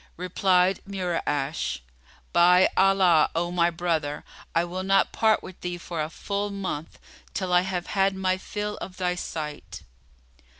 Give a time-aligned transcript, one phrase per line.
[0.17, 1.81] Replied Mura'ash,
[2.33, 4.23] "By Allah, O my brother,
[4.55, 6.97] I will not part with thee for a full month,
[7.35, 9.83] till I have had my fill of thy sight."